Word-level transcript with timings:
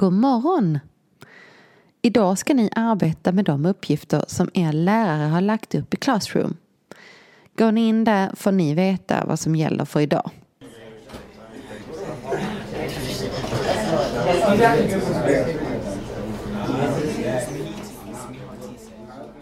God 0.00 0.12
morgon! 0.12 0.78
Idag 2.02 2.38
ska 2.38 2.54
ni 2.54 2.70
arbeta 2.76 3.32
med 3.32 3.44
de 3.44 3.66
uppgifter 3.66 4.24
som 4.26 4.50
er 4.54 4.72
lärare 4.72 5.28
har 5.28 5.40
lagt 5.40 5.74
upp 5.74 5.94
i 5.94 5.96
Classroom. 5.96 6.56
Går 7.56 7.72
ni 7.72 7.88
in 7.88 8.04
där 8.04 8.30
får 8.36 8.52
ni 8.52 8.74
veta 8.74 9.24
vad 9.26 9.40
som 9.40 9.56
gäller 9.56 9.84
för 9.84 10.00
idag. 10.00 10.30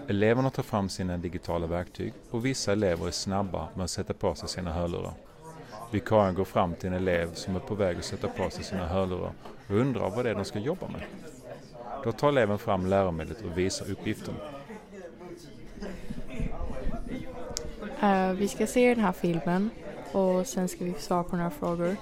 Eleverna 0.09 0.51
tar 0.51 0.63
fram 0.63 0.89
sina 0.89 1.17
digitala 1.17 1.67
verktyg 1.67 2.13
och 2.31 2.47
vissa 2.47 2.73
elever 2.73 3.07
är 3.07 3.11
snabba 3.11 3.69
med 3.75 3.85
att 3.85 3.91
sätta 3.91 4.15
på 4.15 4.35
sig 4.35 4.49
sina 4.49 4.73
hörlurar. 4.73 5.13
Vikarien 5.91 6.35
går 6.35 6.45
fram 6.45 6.75
till 6.75 6.87
en 6.87 6.95
elev 6.95 7.35
som 7.35 7.57
är 7.57 7.61
på 7.61 7.75
väg 7.75 7.97
att 7.97 8.05
sätta 8.05 8.29
på 8.29 8.51
sig 8.51 8.65
sina 8.65 8.87
hörlurar 8.87 9.33
och 9.69 9.75
undrar 9.75 10.11
vad 10.11 10.25
det 10.25 10.31
är 10.31 10.35
de 10.35 10.45
ska 10.45 10.59
jobba 10.59 10.89
med. 10.89 11.03
Då 12.05 12.13
tar 12.13 12.29
eleven 12.29 12.59
fram 12.59 12.87
läromedlet 12.87 13.45
och 13.45 13.59
visar 13.59 13.91
uppgiften. 13.91 14.35
Uh, 18.03 18.33
vi 18.33 18.49
ska 18.49 18.67
se 18.67 18.95
den 18.95 19.05
här 19.05 19.13
filmen 19.13 19.71
och 20.13 20.47
sen 20.47 20.69
ska 20.69 20.85
vi 20.85 20.95
svara 20.95 21.25
på 21.25 21.37
några 21.37 21.51
frågor. 21.51 21.97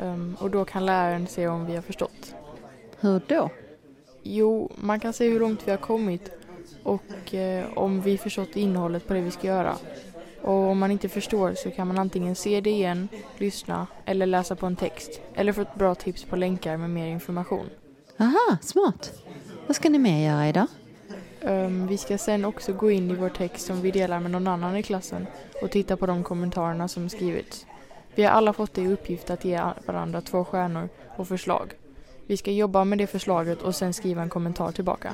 Um, 0.00 0.36
och 0.40 0.50
då 0.50 0.64
kan 0.64 0.86
läraren 0.86 1.26
se 1.26 1.48
om 1.48 1.66
vi 1.66 1.74
har 1.74 1.82
förstått. 1.82 2.34
Hur 3.00 3.20
då? 3.26 3.50
Jo, 4.22 4.72
man 4.76 5.00
kan 5.00 5.12
se 5.12 5.28
hur 5.28 5.40
långt 5.40 5.68
vi 5.68 5.70
har 5.70 5.78
kommit 5.78 6.30
och 6.82 7.34
eh, 7.34 7.66
om 7.74 8.00
vi 8.00 8.18
förstått 8.18 8.56
innehållet 8.56 9.06
på 9.06 9.14
det 9.14 9.20
vi 9.20 9.30
ska 9.30 9.46
göra. 9.46 9.76
Och 10.46 10.70
om 10.70 10.78
man 10.78 10.90
inte 10.90 11.08
förstår 11.08 11.54
så 11.54 11.70
kan 11.70 11.86
man 11.86 11.98
antingen 11.98 12.34
se 12.34 12.60
det 12.60 12.70
igen, 12.70 13.08
lyssna 13.38 13.86
eller 14.04 14.26
läsa 14.26 14.56
på 14.56 14.66
en 14.66 14.76
text. 14.76 15.20
Eller 15.34 15.52
få 15.52 15.60
ett 15.60 15.74
bra 15.74 15.94
tips 15.94 16.24
på 16.24 16.36
länkar 16.36 16.76
med 16.76 16.90
mer 16.90 17.06
information. 17.06 17.66
Aha, 18.18 18.56
smart. 18.62 19.12
Vad 19.66 19.76
ska 19.76 19.88
ni 19.88 19.98
mer 19.98 20.26
göra 20.26 20.48
idag? 20.48 20.66
Um, 21.40 21.86
vi 21.86 21.98
ska 21.98 22.18
sen 22.18 22.44
också 22.44 22.72
gå 22.72 22.90
in 22.90 23.10
i 23.10 23.14
vår 23.14 23.28
text 23.28 23.66
som 23.66 23.80
vi 23.80 23.90
delar 23.90 24.20
med 24.20 24.30
någon 24.30 24.46
annan 24.46 24.76
i 24.76 24.82
klassen 24.82 25.26
och 25.62 25.70
titta 25.70 25.96
på 25.96 26.06
de 26.06 26.24
kommentarerna 26.24 26.88
som 26.88 27.08
skrivits. 27.08 27.66
Vi 28.14 28.22
har 28.22 28.30
alla 28.30 28.52
fått 28.52 28.78
i 28.78 28.88
uppgift 28.88 29.30
att 29.30 29.44
ge 29.44 29.60
varandra 29.86 30.20
två 30.20 30.44
stjärnor 30.44 30.88
och 31.16 31.28
förslag. 31.28 31.72
Vi 32.26 32.36
ska 32.36 32.50
jobba 32.50 32.84
med 32.84 32.98
det 32.98 33.06
förslaget 33.06 33.62
och 33.62 33.74
sen 33.74 33.94
skriva 33.94 34.22
en 34.22 34.30
kommentar 34.30 34.72
tillbaka. 34.72 35.12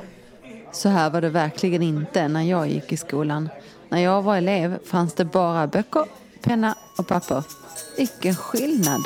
Så 0.73 0.89
här 0.89 1.11
var 1.11 1.20
det 1.20 1.28
verkligen 1.28 1.83
inte 1.83 2.28
när 2.28 2.42
jag 2.42 2.69
gick 2.69 2.92
i 2.92 2.97
skolan. 2.97 3.48
När 3.89 4.01
jag 4.01 4.23
var 4.23 4.37
elev 4.37 4.78
fanns 4.84 5.15
det 5.15 5.25
bara 5.25 5.67
böcker, 5.67 6.05
penna 6.42 6.75
och 6.98 7.06
papper. 7.06 7.45
Vilken 7.97 8.34
skillnad! 8.34 9.00